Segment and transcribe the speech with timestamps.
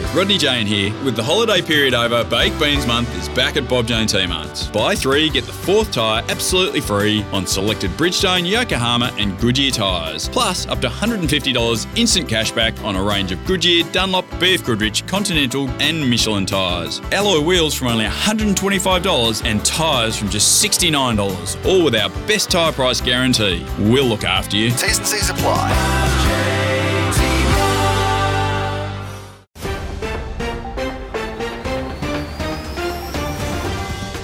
[0.00, 0.92] G'day, Rodney Jane here.
[1.04, 4.68] With the holiday period over, Baked Beans Month is back at Bob Jane T-Marts.
[4.68, 10.28] Buy three, get the fourth tyre absolutely free on selected Bridgestone, Yokohama and Goodyear tyres.
[10.28, 15.68] Plus, up to $150 instant cashback on a range of Goodyear, Dunlop, BF Goodrich, Continental
[15.80, 17.00] and Michelin tyres.
[17.12, 21.66] Alloy wheels from only $125 and tyres from just $69.
[21.66, 23.66] All with our best tyre price guarantee.
[23.78, 24.70] We'll look after you.
[24.70, 26.49] T's and C's apply.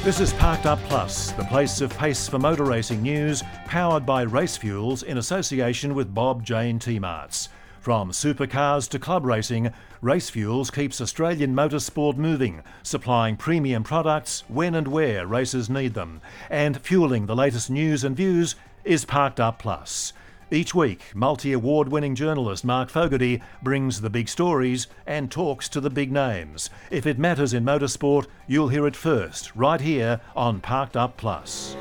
[0.06, 4.23] This is Parked Up Plus, the place of pace for motor racing news, powered by
[4.23, 7.48] Race Fuels in association with Bob Jane T-Marts.
[7.80, 14.77] From supercars to club racing, Race Fuels keeps Australian motorsport moving, supplying premium products when
[14.77, 16.20] and where racers need them.
[16.51, 18.54] And fueling the latest news and views
[18.84, 20.12] is Parked Up Plus.
[20.51, 25.81] Each week, multi award winning journalist Mark Fogarty brings the big stories and talks to
[25.81, 26.71] the big names.
[26.89, 31.77] If it matters in motorsport, you'll hear it first, right here on Parked Up Plus.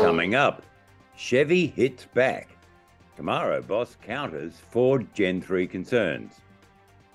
[0.00, 0.62] Coming up,
[1.16, 2.50] Chevy hits back.
[3.18, 6.34] Camaro boss counters Ford Gen 3 concerns.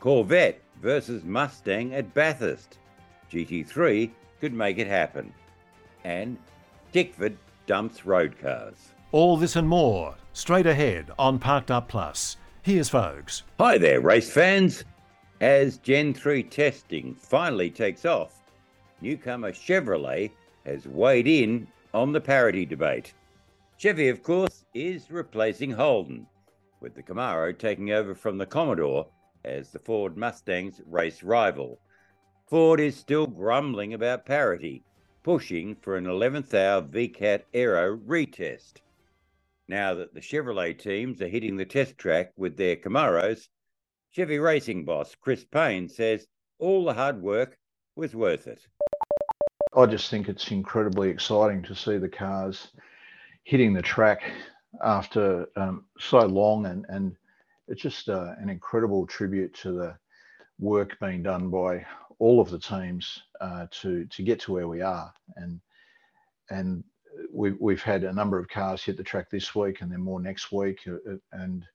[0.02, 2.78] Corvette versus Mustang at Bathurst.
[3.32, 5.34] GT3 could make it happen.
[6.04, 6.38] And
[6.92, 8.92] Tickford dumps road cars.
[9.14, 12.38] All this and more, straight ahead on Parked Up Plus.
[12.64, 13.44] Here's Fogs.
[13.59, 14.86] Hi there, race fans.
[15.39, 18.42] As Gen 3 testing finally takes off,
[19.02, 20.31] newcomer Chevrolet
[20.66, 23.14] has weighed in on the parity debate.
[23.78, 26.25] Chevy, of course, is replacing Holden,
[26.81, 29.05] with the Camaro taking over from the Commodore
[29.45, 31.77] as the Ford Mustang's race rival.
[32.48, 34.81] Ford is still grumbling about parity,
[35.22, 38.80] pushing for an 11th hour VCAT Aero retest.
[39.67, 43.47] Now that the Chevrolet teams are hitting the test track with their Camaros,
[44.11, 46.28] Chevy racing boss Chris Payne says
[46.59, 47.58] all the hard work
[47.95, 48.66] was worth it.
[49.75, 52.67] I just think it's incredibly exciting to see the cars
[53.43, 54.21] hitting the track
[54.83, 57.15] after um, so long, and, and
[57.67, 59.98] it's just uh, an incredible tribute to the
[60.59, 61.86] work being done by
[62.20, 65.59] all of the teams uh, to to get to where we are, and
[66.49, 66.83] and
[67.32, 70.20] we've we've had a number of cars hit the track this week, and then more
[70.20, 71.66] next week, uh, uh, and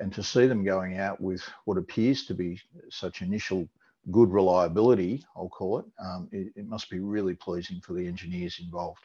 [0.00, 2.58] and to see them going out with what appears to be
[2.90, 3.68] such initial
[4.10, 8.58] good reliability, I'll call it, um, it, it must be really pleasing for the engineers
[8.60, 9.04] involved.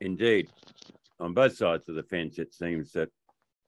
[0.00, 0.50] Indeed.
[1.20, 3.08] On both sides of the fence, it seems that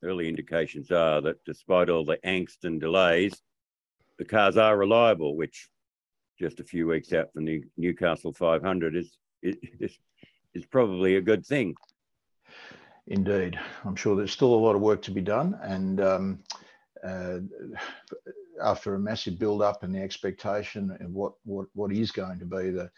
[0.03, 3.41] early indications are that despite all the angst and delays,
[4.19, 5.69] the cars are reliable, which
[6.38, 9.99] just a few weeks out from the Newcastle 500 is, is,
[10.55, 11.75] is probably a good thing.
[13.06, 13.59] Indeed.
[13.84, 15.59] I'm sure there's still a lot of work to be done.
[15.62, 16.38] And um,
[17.05, 17.38] uh,
[18.62, 22.44] after a massive build up and the expectation of what, what, what is going to
[22.44, 22.91] be the,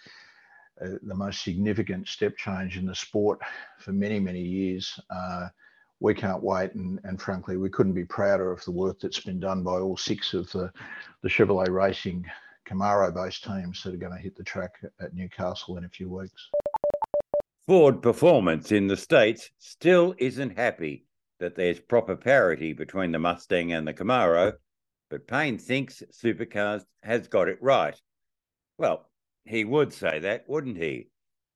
[0.85, 3.41] uh, the most significant step change in the sport
[3.79, 5.49] for many, many years, uh,
[6.01, 6.75] we can't wait.
[6.75, 9.97] And, and frankly, we couldn't be prouder of the work that's been done by all
[9.97, 10.71] six of the,
[11.23, 12.27] the Chevrolet Racing
[12.69, 16.09] Camaro based teams that are going to hit the track at Newcastle in a few
[16.09, 16.51] weeks.
[17.72, 21.06] Ford Performance in the States still isn't happy
[21.41, 24.53] that there's proper parity between the Mustang and the Camaro,
[25.09, 27.99] but Payne thinks Supercars has got it right.
[28.77, 29.09] Well,
[29.47, 31.09] he would say that, wouldn't he?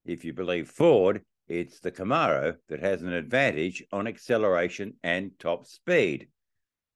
[0.07, 5.67] If you believe Ford, it's the Camaro that has an advantage on acceleration and top
[5.67, 6.29] speed.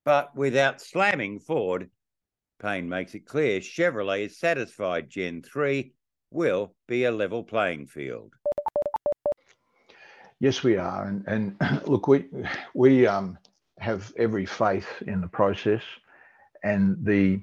[0.02, 1.90] But without slamming Ford,
[2.58, 5.92] Payne makes it clear Chevrolet is satisfied Gen 3
[6.30, 8.32] will be a level playing field.
[10.40, 11.56] Yes, we are, and, and
[11.86, 12.26] look, we
[12.74, 13.38] we um,
[13.78, 15.82] have every faith in the process
[16.64, 17.40] and the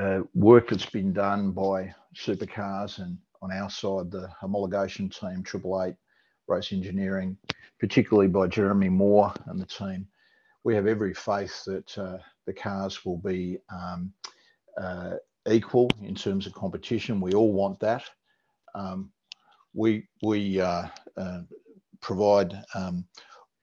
[0.00, 5.82] uh, work that's been done by supercars and on our side the homologation team, Triple
[5.82, 5.96] Eight
[6.48, 7.36] Race Engineering,
[7.80, 10.06] particularly by Jeremy Moore and the team.
[10.64, 14.12] We have every faith that uh, the cars will be um,
[14.80, 15.14] uh,
[15.50, 17.20] equal in terms of competition.
[17.20, 18.04] We all want that.
[18.74, 19.10] Um,
[19.74, 20.86] we we uh,
[21.16, 21.40] uh,
[22.02, 23.06] provide um,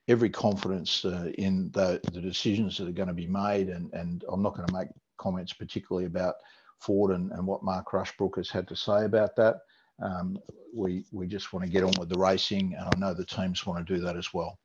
[0.07, 3.69] every confidence uh, in the, the, decisions that are going to be made.
[3.69, 4.87] And, and I'm not going to make
[5.17, 6.35] comments particularly about
[6.79, 9.57] Ford and, and what Mark Rushbrook has had to say about that.
[10.01, 10.39] Um,
[10.73, 13.65] we, we just want to get on with the racing, and I know the teams
[13.65, 14.57] want to do that as well.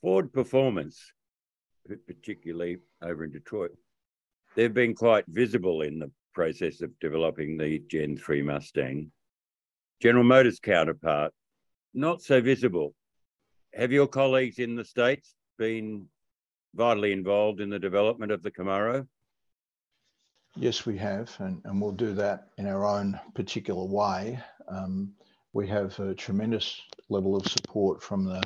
[0.00, 1.12] Ford Performance,
[2.06, 3.72] particularly over in Detroit,
[4.56, 9.12] they've been quite visible in the process of developing the Gen 3 Mustang.
[10.00, 11.32] General Motors counterpart
[11.94, 12.94] not so visible.
[13.74, 16.06] Have your colleagues in the States been
[16.74, 19.06] vitally involved in the development of the Camaro?
[20.56, 24.38] Yes, we have, and, and we'll do that in our own particular way.
[24.68, 25.12] Um,
[25.54, 28.42] we have a tremendous level of support from the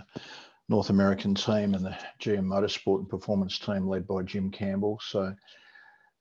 [0.69, 5.00] North American team and the GM Motorsport and Performance team led by Jim Campbell.
[5.02, 5.34] So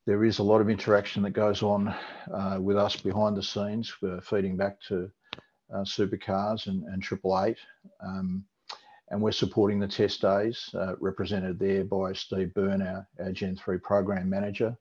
[0.06, 1.92] there is a lot of interaction that goes on
[2.32, 3.92] uh, with us behind the scenes.
[4.00, 5.10] We're feeding back to
[5.72, 7.58] uh, supercars and, and Triple Eight.
[8.04, 8.44] Um,
[9.10, 13.56] and we're supporting the test days, uh, represented there by Steve Byrne, our, our Gen
[13.56, 14.76] 3 program manager,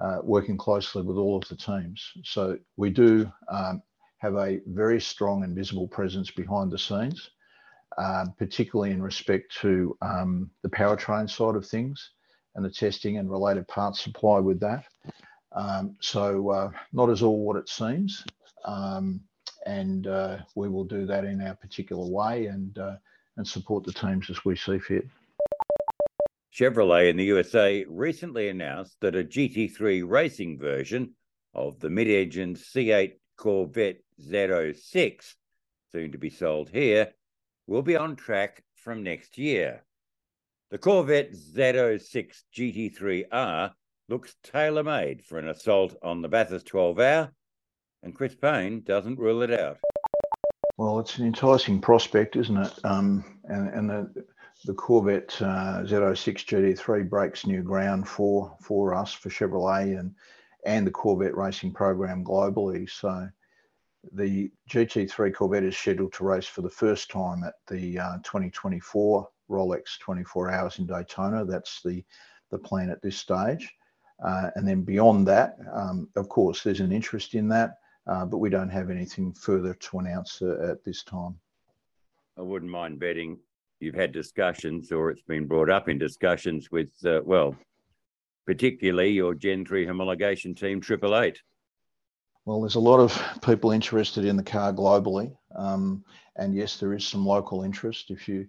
[0.00, 2.12] uh, working closely with all of the teams.
[2.24, 3.82] So we do um,
[4.18, 7.30] have a very strong and visible presence behind the scenes,
[7.98, 12.12] uh, particularly in respect to um, the powertrain side of things
[12.54, 14.84] and the testing and related parts supply with that.
[15.52, 18.24] Um, so uh, not as all what it seems.
[18.64, 19.20] Um,
[19.66, 22.96] and uh, we will do that in our particular way and, uh,
[23.36, 25.06] and support the teams as we see fit.
[26.52, 31.14] Chevrolet in the USA recently announced that a GT3 racing version
[31.54, 35.34] of the mid engine C8 Corvette Z06,
[35.92, 37.12] soon to be sold here,
[37.66, 39.84] will be on track from next year.
[40.70, 43.72] The Corvette Z06 GT3R
[44.08, 47.32] looks tailor made for an assault on the Bathurst 12 hour,
[48.02, 49.78] and Chris Payne doesn't rule it out.
[50.76, 52.84] Well, it's an enticing prospect, isn't it?
[52.84, 54.24] Um, and, and the,
[54.64, 60.14] the Corvette uh, Z06 GT3 breaks new ground for for us for Chevrolet and
[60.64, 62.88] and the Corvette racing program globally.
[62.88, 63.28] So
[64.12, 69.28] the GT3 Corvette is scheduled to race for the first time at the uh, 2024
[69.50, 71.44] Rolex 24 Hours in Daytona.
[71.44, 72.02] That's the
[72.50, 73.70] the plan at this stage.
[74.24, 78.38] Uh, and then beyond that, um, of course, there's an interest in that, uh, but
[78.38, 81.34] we don't have anything further to announce uh, at this time.
[82.38, 83.38] I wouldn't mind betting
[83.80, 87.56] you've had discussions or it's been brought up in discussions with, uh, well,
[88.46, 91.40] particularly your Gen 3 homologation team, Triple Eight.
[92.44, 95.34] Well, there's a lot of people interested in the car globally.
[95.56, 96.04] Um,
[96.36, 98.10] and yes, there is some local interest.
[98.10, 98.46] If you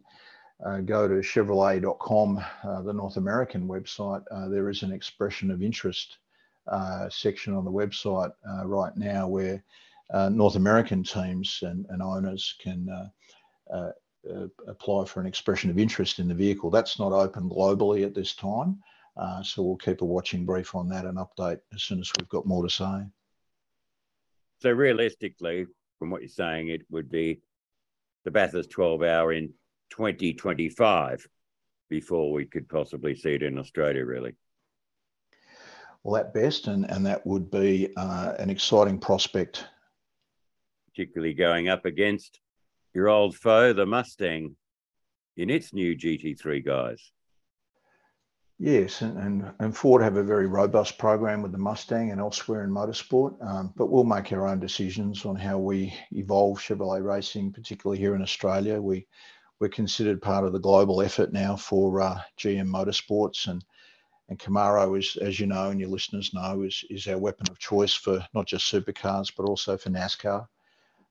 [0.65, 5.61] uh, go to Chevrolet.com, uh, the North American website, uh, there is an expression of
[5.61, 6.17] interest
[7.09, 9.63] section on the website uh, right now where
[10.13, 12.87] uh, North American teams and, and owners can
[13.73, 13.91] uh,
[14.67, 16.69] apply for an expression of interest in the vehicle.
[16.69, 18.81] That's not open globally at this time.
[19.17, 22.29] Uh, so we'll keep a watching brief on that and update as soon as we've
[22.29, 23.05] got more to say.
[24.61, 25.65] So realistically,
[25.99, 27.41] from what you're saying, it would be
[28.23, 29.53] the Bathurst 12 hour in
[29.89, 31.27] 2025
[31.89, 34.33] before we could possibly see it in Australia, really.
[36.03, 39.65] Well, at best, and, and that would be uh, an exciting prospect.
[40.89, 42.39] Particularly going up against
[42.93, 44.55] your old foe, the Mustang,
[45.37, 47.11] in its new GT3 guise.
[48.57, 52.63] Yes, and, and, and, Ford have a very robust program with the Mustang and elsewhere
[52.63, 57.51] in motorsport, um, but we'll make our own decisions on how we evolve Chevrolet racing,
[57.53, 58.79] particularly here in Australia.
[58.79, 59.07] We,
[59.59, 63.63] we're considered part of the global effort now for uh, GM Motorsports, and,
[64.31, 67.59] and Camaro, is, as you know and your listeners know, is, is our weapon of
[67.59, 70.47] choice for not just supercars, but also for NASCAR.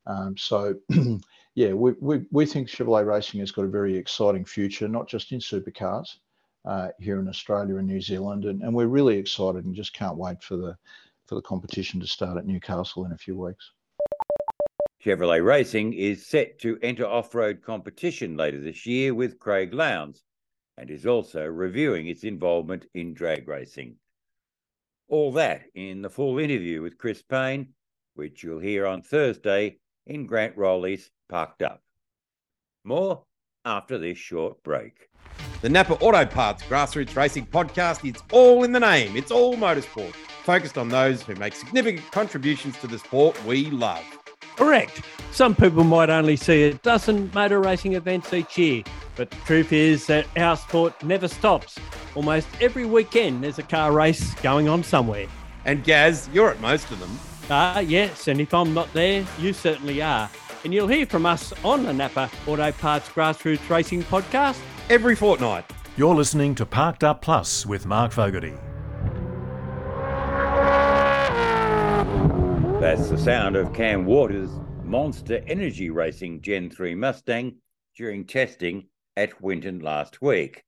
[0.07, 0.75] Um, so
[1.55, 5.33] yeah, we, we, we think Chevrolet Racing has got a very exciting future, not just
[5.33, 6.17] in supercars
[6.65, 10.17] uh, here in Australia and New Zealand, and, and we're really excited and just can't
[10.17, 10.75] wait for the
[11.27, 13.73] for the competition to start at Newcastle in a few weeks.
[15.05, 20.25] Chevrolet Racing is set to enter off-road competition later this year with Craig Lowndes,
[20.81, 23.97] and is also reviewing its involvement in drag racing.
[25.09, 27.75] All that in the full interview with Chris Payne,
[28.15, 31.83] which you'll hear on Thursday in Grant Rowley's Parked Up.
[32.83, 33.25] More
[33.67, 35.11] after this short break.
[35.61, 39.17] The Napa Auto Parts Grassroots Racing Podcast is all in the name.
[39.17, 44.05] It's all motorsport, focused on those who make significant contributions to the sport we love.
[44.57, 45.03] Correct.
[45.33, 48.83] Some people might only see a dozen motor racing events each year,
[49.17, 51.79] but the truth is that our sport never stops.
[52.15, 55.27] Almost every weekend, there's a car race going on somewhere.
[55.65, 57.19] And Gaz, you're at most of them.
[57.51, 60.31] Ah, uh, yes, and if I'm not there, you certainly are.
[60.65, 65.65] And you'll hear from us on the Napa Auto Parts Grassroots Racing Podcast every fortnight.
[65.97, 68.55] You're listening to Parked Up Plus with Mark Fogarty.
[72.81, 74.51] That's the sound of Cam Waters'
[74.83, 77.57] Monster Energy Racing Gen 3 Mustang
[77.97, 78.87] during testing
[79.21, 80.65] at Winton last week.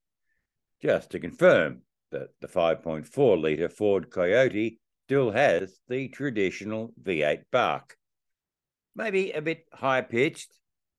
[0.81, 7.97] Just to confirm that the 5.4 litre Ford Coyote still has the traditional V8 bark.
[8.95, 10.53] Maybe a bit high pitched,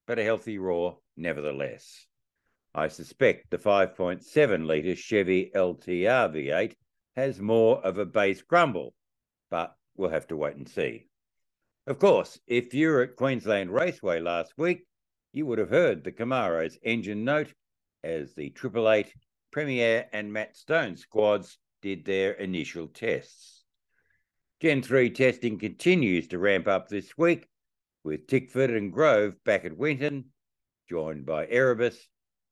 [0.06, 2.06] but a healthy roar nevertheless.
[2.74, 6.74] I suspect the 5.7 litre Chevy LTR V8
[7.14, 8.94] has more of a bass grumble
[9.54, 11.06] but we'll have to wait and see.
[11.86, 14.84] Of course, if you were at Queensland Raceway last week,
[15.34, 17.52] you would have heard the Camaro's engine note
[18.04, 19.12] as the Triple Eight,
[19.52, 23.64] PremiAir, and Matt Stone squads did their initial tests.
[24.60, 27.48] Gen 3 testing continues to ramp up this week,
[28.04, 30.26] with Tickford and Grove back at Winton,
[30.88, 32.08] joined by Erebus,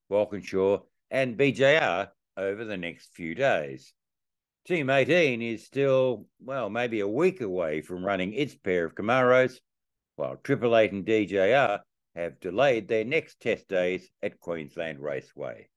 [0.09, 3.95] Walkinshaw, and BJR over the next few days.
[4.67, 9.61] Team 18 is still, well, maybe a week away from running its pair of Camaros,
[10.17, 11.81] while Triple Eight and DJR
[12.15, 15.69] have delayed their next test days at Queensland Raceway.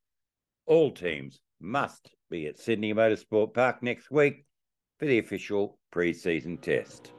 [0.65, 4.45] All teams must be at Sydney Motorsport Park next week
[4.99, 7.11] for the official pre season test.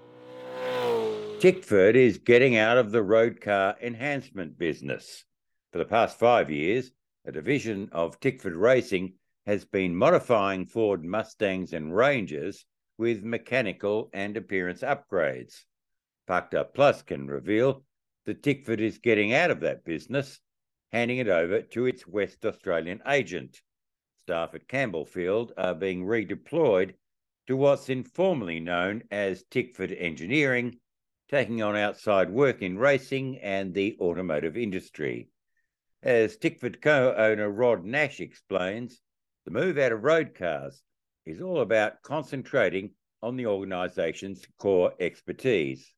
[1.40, 5.24] Tickford is getting out of the road car enhancement business.
[5.72, 6.90] For the past five years,
[7.24, 9.14] a division of Tickford Racing
[9.46, 12.64] has been modifying Ford Mustangs and Rangers
[12.98, 15.64] with mechanical and appearance upgrades.
[16.26, 17.84] Parked Up Plus can reveal
[18.26, 20.40] that Tickford is getting out of that business,
[20.92, 23.62] handing it over to its West Australian agent.
[24.18, 26.94] Staff at Campbellfield are being redeployed
[27.46, 30.78] to what's informally known as Tickford Engineering,
[31.28, 35.28] taking on outside work in racing and the automotive industry.
[36.02, 39.00] As Tickford co owner Rod Nash explains,
[39.44, 40.82] the move out of road cars
[41.24, 42.90] is all about concentrating
[43.22, 45.92] on the organisation's core expertise.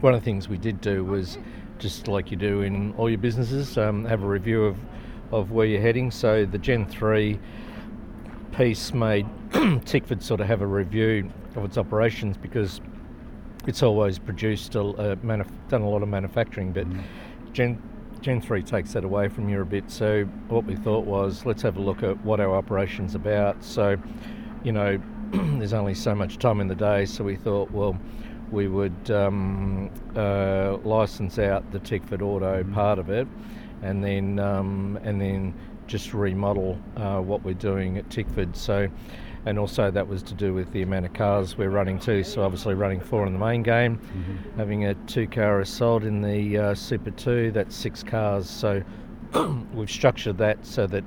[0.00, 1.38] One of the things we did do was
[1.78, 4.76] just like you do in all your businesses, um, have a review of,
[5.30, 6.10] of where you're heading.
[6.10, 7.38] So the Gen 3
[8.52, 9.26] piece made
[9.84, 12.80] Tickford sort of have a review of its operations because
[13.66, 16.86] it's always produced a, a manuf- done a lot of manufacturing, but
[17.52, 17.80] Gen
[18.20, 19.90] Gen 3 takes that away from you a bit.
[19.90, 23.62] So, what we thought was let's have a look at what our operation's about.
[23.64, 23.96] So,
[24.62, 27.98] you know, there's only so much time in the day, so we thought, well,
[28.50, 33.26] we would um, uh, license out the Tickford Auto part of it,
[33.82, 35.54] and then um, and then
[35.86, 38.56] just remodel uh, what we're doing at Tickford.
[38.56, 38.88] So,
[39.46, 42.22] and also that was to do with the amount of cars we're running too.
[42.22, 44.58] So obviously running four in the main game, mm-hmm.
[44.58, 47.50] having a two car assault in the uh, Super Two.
[47.50, 48.48] That's six cars.
[48.48, 48.82] So
[49.74, 51.04] we've structured that so that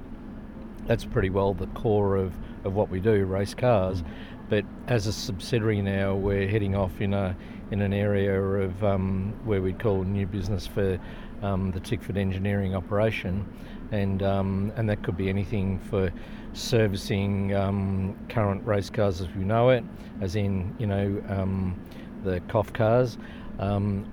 [0.86, 2.34] that's pretty well the core of,
[2.66, 4.02] of what we do, race cars.
[4.02, 4.33] Mm-hmm.
[4.50, 7.36] But as a subsidiary now, we're heading off in a
[7.72, 11.00] in an area of um, where we'd call new business for
[11.42, 13.46] um, the Tickford engineering operation,
[13.92, 16.12] and um, and that could be anything for
[16.54, 19.84] servicing um, current race cars as we know it,
[20.22, 21.80] as in you know um,
[22.24, 23.18] the COF cars.
[23.60, 24.08] Um,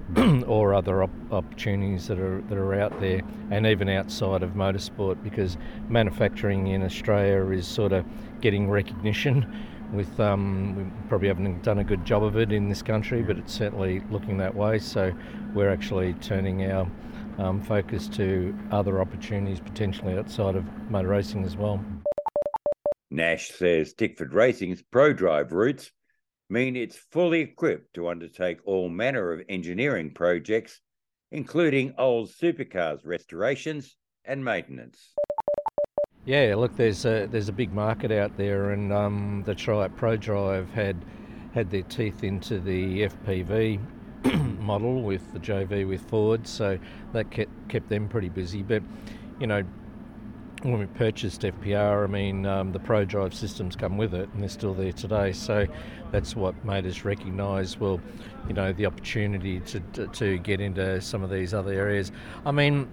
[0.47, 5.23] or other op- opportunities that are that are out there, and even outside of motorsport,
[5.23, 5.57] because
[5.89, 8.05] manufacturing in Australia is sort of
[8.43, 9.51] getting recognition
[9.93, 13.39] with um, we probably haven't done a good job of it in this country, but
[13.39, 14.79] it's certainly looking that way.
[14.79, 15.13] So
[15.55, 16.91] we're actually turning our
[17.39, 21.83] um, focus to other opportunities potentially outside of motor racing as well.
[23.11, 25.91] Nash says Tickford Racing's Prodrive routes
[26.49, 30.81] mean it's fully equipped to undertake all manner of engineering projects,
[31.33, 35.13] including old supercars restorations and maintenance.
[36.27, 40.71] Yeah, look, there's a there's a big market out there, and um, the Tri ProDrive
[40.73, 41.03] had
[41.55, 43.81] had their teeth into the FPV
[44.61, 46.79] model with the JV with Ford, so
[47.13, 48.63] that kept kept them pretty busy.
[48.63, 48.83] But
[49.41, 49.65] you know,
[50.63, 54.51] when we purchased FPR, I mean, um, the ProDrive systems come with it, and they're
[54.51, 55.33] still there today.
[55.33, 55.67] So
[56.13, 57.99] that's what made us recognise, well,
[58.47, 62.13] you know, the opportunity to, to, to get into some of these other areas.
[62.45, 62.91] I mean,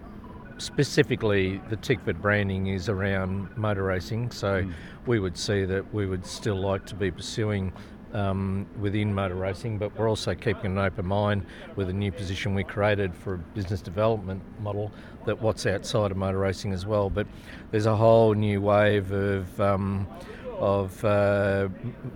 [0.57, 4.73] specifically the Tickford branding is around motor racing, so mm.
[5.05, 7.73] we would see that we would still like to be pursuing
[8.13, 11.45] um, within motor racing, but we're also keeping an open mind
[11.75, 14.91] with a new position we created for a business development model
[15.25, 17.09] that what's outside of motor racing as well.
[17.09, 17.27] But
[17.71, 20.07] there's a whole new wave of um,
[20.57, 21.69] of uh,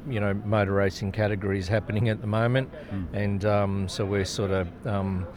[0.10, 3.05] you know motor racing categories happening at the moment, mm.
[3.13, 5.27] and um, so we're sort of um,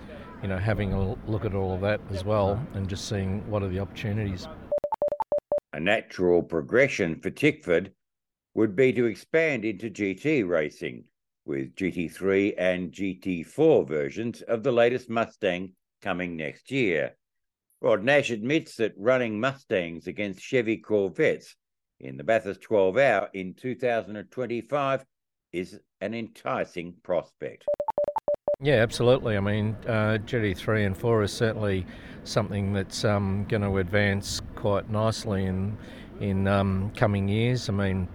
[0.45, 3.63] you know, having a look at all of that as well and just seeing what
[3.63, 4.47] are the opportunities.
[5.73, 7.93] A natural progression for Tickford
[8.53, 11.05] would be to expand into GT racing
[11.47, 15.73] with GT3 and GT4 versions of the latest Mustang
[16.03, 17.17] coming next year.
[17.81, 21.57] Rod Nash admits that running Mustangs against Chevy Corvettes
[22.01, 25.07] in the Bathurst 12 hour in 2025
[25.53, 27.65] is an enticing prospect.
[28.65, 29.37] Yeah, absolutely.
[29.37, 31.85] I mean, uh, GT3 and 4 is certainly
[32.25, 35.77] something that's um, going to advance quite nicely in
[36.19, 37.69] in um, coming years.
[37.69, 38.09] I mean,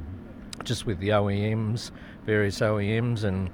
[0.64, 1.92] just with the OEMs,
[2.26, 3.52] various OEMs, and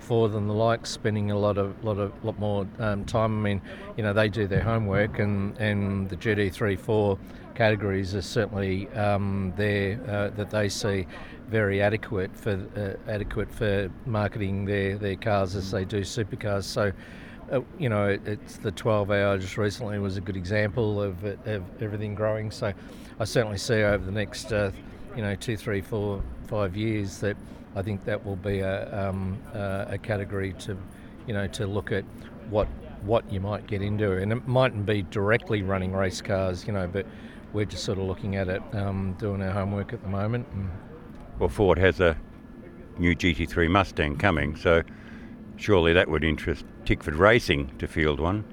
[0.00, 3.38] Ford and the likes spending a lot of lot of lot more um, time.
[3.38, 3.62] I mean,
[3.96, 7.18] you know, they do their homework, and and the GT3 four
[7.54, 11.06] categories are certainly um, there uh, that they see
[11.48, 16.64] very adequate for uh, adequate for marketing their their cars as they do supercars.
[16.64, 16.92] So.
[17.48, 21.22] Uh, you know, it, it's the 12 hour just recently was a good example of,
[21.22, 22.50] of everything growing.
[22.50, 22.72] So,
[23.20, 24.72] I certainly see over the next, uh,
[25.14, 27.36] you know, two, three, four, five years that
[27.76, 30.76] I think that will be a, um, a category to,
[31.28, 32.04] you know, to look at
[32.50, 32.66] what
[33.02, 36.86] what you might get into, and it mightn't be directly running race cars, you know,
[36.86, 37.06] but
[37.52, 40.46] we're just sort of looking at it, um, doing our homework at the moment.
[40.52, 40.70] And
[41.38, 42.16] well, Ford has a
[42.98, 44.82] new GT3 Mustang coming, so
[45.56, 48.44] surely that would interest Tickford Racing to field one.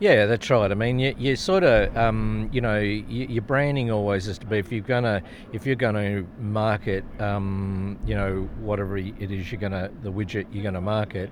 [0.00, 0.70] Yeah, that's right.
[0.70, 4.46] I mean, you, you sort of, um, you know, you, your branding always has to
[4.46, 5.22] be if you're gonna
[5.52, 10.62] if you're gonna market, um, you know, whatever it is you're gonna the widget you're
[10.62, 11.30] gonna market.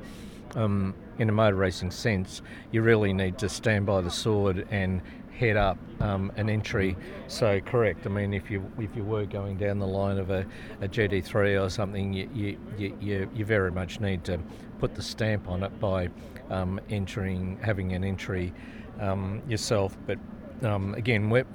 [0.55, 5.01] Um, in a motor racing sense, you really need to stand by the sword and
[5.37, 6.97] head up um, an entry.
[7.27, 8.07] So correct.
[8.07, 10.47] I mean, if you if you were going down the line of a,
[10.81, 12.59] a GT3 or something, you, you,
[13.01, 14.39] you, you very much need to
[14.79, 16.09] put the stamp on it by
[16.51, 18.53] um, entering, having an entry
[19.01, 19.97] um, yourself.
[20.07, 20.19] But
[20.63, 21.47] um, again, we're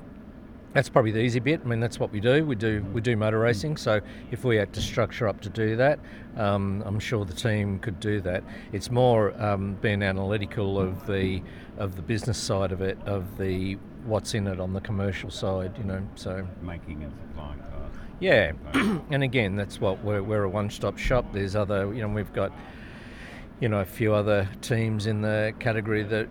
[0.74, 1.62] that's probably the easy bit.
[1.64, 2.46] I mean, that's what we do.
[2.46, 3.78] We do we do motor racing.
[3.78, 4.02] So
[4.32, 6.00] if we had to structure up to do that,
[6.38, 8.44] um, I'm sure the team could do that.
[8.72, 11.42] It's more um, being analytical of the
[11.78, 13.76] of the business side of it, of the
[14.06, 15.78] what's in it on the commercial side.
[15.78, 17.94] You know, so making and supplying cars.
[18.20, 18.54] Yeah,
[19.10, 21.34] and again, that's what we're we're a one-stop shop.
[21.34, 22.54] There's other, you know, we've got
[23.62, 26.28] you know a few other teams in the category that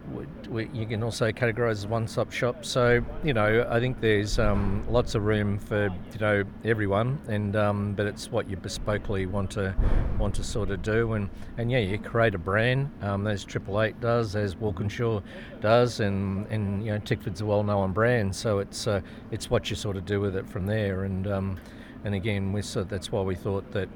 [0.75, 2.65] you can also categorise as one-stop shop.
[2.65, 7.55] So you know I think there's um, lots of room for you know everyone, and
[7.55, 9.75] um, but it's what you bespokely want to
[10.19, 13.81] want to sort of do, and and yeah, you create a brand um, as Triple
[13.81, 15.23] Eight does, as Walkinshaw
[15.61, 19.01] does, and and you know Tickford's a well-known brand, so it's uh,
[19.31, 21.61] it's what you sort of do with it from there, and um,
[22.05, 23.89] and again we so that's why we thought that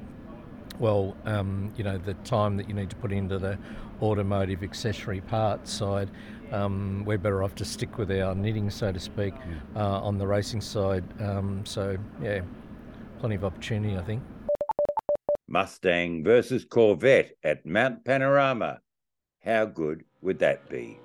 [0.79, 3.57] well, um, you know, the time that you need to put into the
[4.01, 6.09] automotive accessory parts side,
[6.51, 9.33] um, we're better off to stick with our knitting, so to speak,
[9.75, 11.03] uh, on the racing side.
[11.21, 12.41] Um, so, yeah,
[13.19, 14.21] plenty of opportunity, I think.
[15.47, 18.81] Mustang versus Corvette at Mount Panorama.
[19.43, 20.99] How good would that be?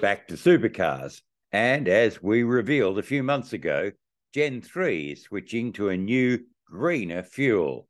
[0.00, 1.22] Back to supercars.
[1.52, 3.92] And as we revealed a few months ago,
[4.34, 7.88] Gen 3 is switching to a new greener fuel.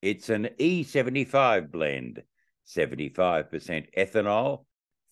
[0.00, 2.22] It's an E75 blend,
[2.66, 4.64] 75% ethanol,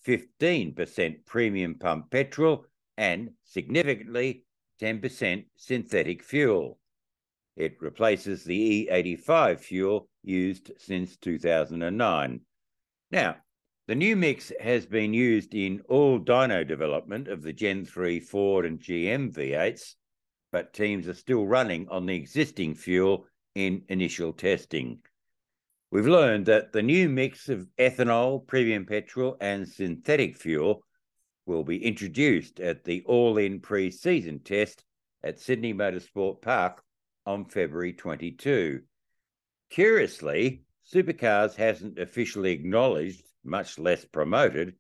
[0.07, 4.45] 15% premium pump petrol, and significantly
[4.81, 6.79] 10% synthetic fuel.
[7.57, 12.41] It replaces the E85 fuel used since 2009.
[13.11, 13.37] Now,
[13.89, 18.67] the new mix has been used in all dyno development of the Gen 3 Ford
[18.67, 19.95] and GM V8s,
[20.53, 24.99] but teams are still running on the existing fuel in initial testing.
[25.91, 30.85] We've learned that the new mix of ethanol, premium petrol, and synthetic fuel
[31.47, 34.85] will be introduced at the all in pre season test
[35.25, 36.83] at Sydney Motorsport Park
[37.25, 38.83] on February 22.
[39.71, 44.75] Curiously, Supercars hasn't officially acknowledged, much less promoted,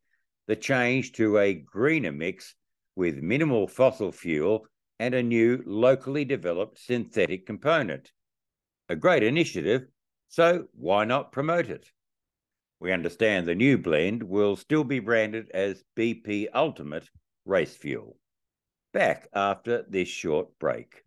[0.48, 2.54] the change to a greener mix
[2.94, 4.66] with minimal fossil fuel
[4.98, 8.12] and a new locally developed synthetic component
[8.88, 9.86] a great initiative,
[10.28, 11.90] so why not promote it?
[12.80, 17.08] We understand the new blend will still be branded as BP Ultimate
[17.44, 18.18] Race Fuel.
[18.92, 21.02] Back after this short break.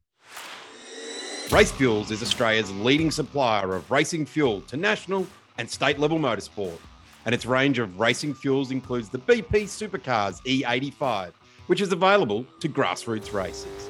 [1.51, 5.25] Race Fuels is Australia's leading supplier of racing fuel to national
[5.57, 6.77] and state level motorsport,
[7.25, 11.31] and its range of racing fuels includes the BP Supercars E85,
[11.67, 13.89] which is available to grassroots races.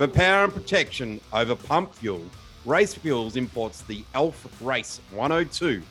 [0.00, 2.24] For power and protection over pump fuel,
[2.64, 5.82] Race Fuels imports the Elf Race 102,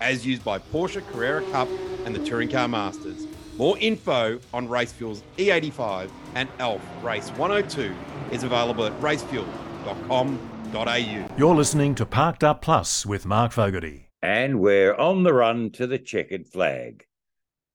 [0.00, 1.68] as used by Porsche Carrera Cup
[2.06, 3.26] and the Touring Car Masters.
[3.58, 7.94] More info on Race Fuels E85 and Elf Race 102
[8.32, 11.36] is available at racefuel.com.au.
[11.36, 14.08] You're listening to Parked Up Plus with Mark Fogarty.
[14.22, 17.04] And we're on the run to the checkered flag.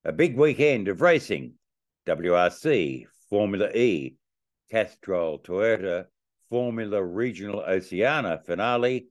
[0.03, 1.53] A big weekend of racing.
[2.08, 4.17] WRC, Formula E,
[4.71, 6.06] Castrol, Toyota,
[6.49, 9.08] Formula Regional Oceania finale,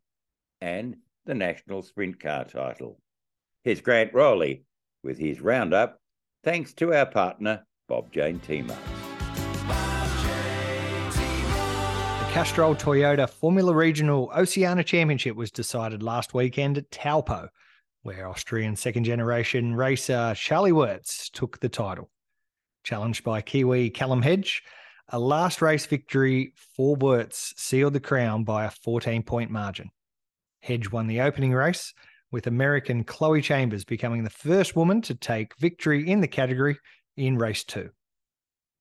[0.60, 3.00] and the National Sprint Car title.
[3.64, 4.64] Here's Grant Rowley
[5.02, 6.00] with his roundup,
[6.44, 8.80] thanks to our partner, Bob Jane T-Marts.
[11.12, 17.48] The Castrol Toyota Formula Regional Oceania Championship was decided last weekend at Taupo,
[18.02, 22.10] where Austrian second generation racer Charlie Wurz took the title.
[22.84, 24.62] Challenged by Kiwi Callum Hedge,
[25.12, 29.90] a last race victory for Wurz sealed the crown by a 14 point margin.
[30.60, 31.92] Hedge won the opening race,
[32.30, 36.78] with American Chloe Chambers becoming the first woman to take victory in the category
[37.18, 37.90] in race two.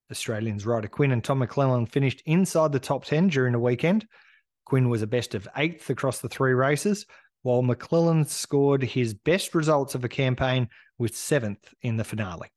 [0.09, 4.07] Australians Ryder Quinn and Tom McClellan finished inside the top 10 during the weekend.
[4.65, 7.05] Quinn was a best of eighth across the three races,
[7.41, 12.47] while McClellan scored his best results of a campaign with seventh in the finale.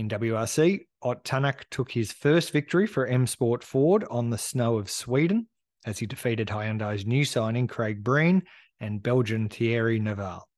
[0.00, 4.78] In WRC, Ott Tanak took his first victory for M Sport Ford on the snow
[4.78, 5.46] of Sweden
[5.84, 8.44] as he defeated Hyundai's new signing Craig Breen
[8.80, 10.48] and Belgian Thierry Neuville.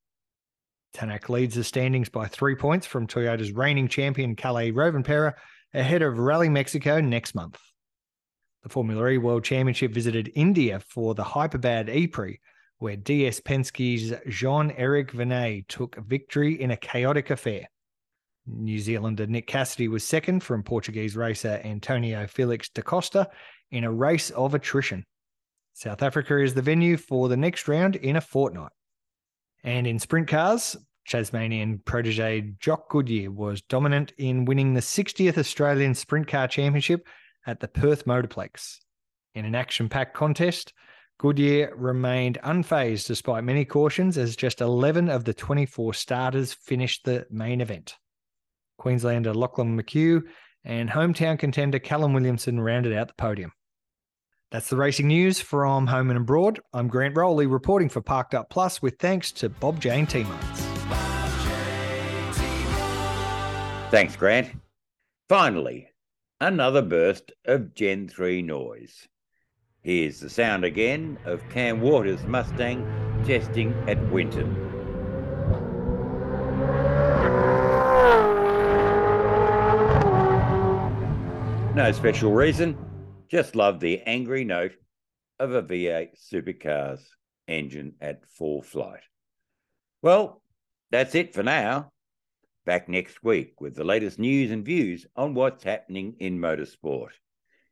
[0.95, 5.33] Tanak leads the standings by three points from Toyota's reigning champion Kalle Rovanperä
[5.73, 7.59] ahead of Rally Mexico next month.
[8.61, 12.39] The Formula E World Championship visited India for the Hyderabad E-Prix,
[12.77, 17.67] where DS Penske's Jean-Eric Vergne took victory in a chaotic affair.
[18.45, 23.29] New Zealander Nick Cassidy was second from Portuguese racer Antonio Felix da Costa
[23.71, 25.05] in a race of attrition.
[25.73, 28.71] South Africa is the venue for the next round in a fortnight.
[29.63, 30.75] And in sprint cars,
[31.07, 37.07] Tasmanian protege Jock Goodyear was dominant in winning the 60th Australian Sprint Car Championship
[37.45, 38.79] at the Perth Motorplex.
[39.35, 40.73] In an action packed contest,
[41.17, 47.25] Goodyear remained unfazed despite many cautions as just 11 of the 24 starters finished the
[47.29, 47.95] main event.
[48.77, 50.23] Queenslander Lachlan McHugh
[50.63, 53.51] and hometown contender Callum Williamson rounded out the podium.
[54.51, 56.59] That's the racing news from home and abroad.
[56.73, 60.61] I'm Grant Rowley reporting for Parked Up Plus with thanks to Bob Jane T-Marts.
[63.89, 64.51] Thanks, Grant.
[65.27, 65.89] Finally,
[66.39, 69.07] another burst of Gen 3 noise.
[69.81, 72.85] Here's the sound again of Cam Waters' Mustang
[73.25, 74.72] testing at Winton.
[81.75, 82.77] No special reason,
[83.29, 84.73] just love the angry note
[85.39, 87.03] of a V8 supercar's
[87.47, 89.01] engine at full flight.
[90.03, 90.43] Well,
[90.91, 91.91] that's it for now.
[92.63, 97.13] Back next week with the latest news and views on what's happening in motorsport.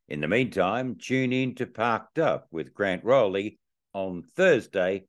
[0.07, 3.59] In the meantime, tune in to Parked Up with Grant Rowley
[3.93, 5.05] on Thursday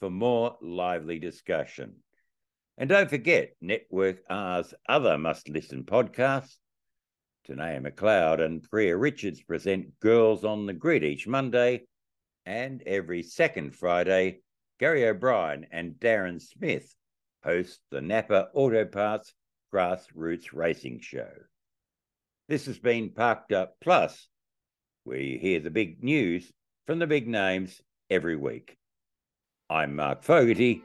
[0.00, 1.94] for more lively discussion.
[2.76, 6.58] And don't forget Network R's other must listen podcasts
[7.48, 11.82] Tanea McLeod and Priya Richards present Girls on the Grid each Monday,
[12.46, 14.40] and every second Friday,
[14.80, 16.94] Gary O'Brien and Darren Smith
[17.44, 19.34] host the Napa Auto Parts
[19.72, 21.30] Grassroots Racing Show.
[22.48, 24.28] This has been Parked Up Plus,
[25.04, 26.50] where you hear the big news
[26.86, 27.80] from the big names
[28.10, 28.76] every week.
[29.68, 30.82] I'm Mark Fogarty.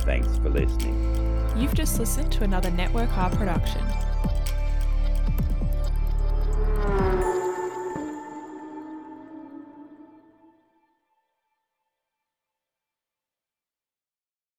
[0.00, 1.02] Thanks for listening.
[1.56, 3.82] You've just listened to another Network R production.